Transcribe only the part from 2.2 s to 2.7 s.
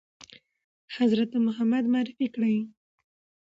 کړی؟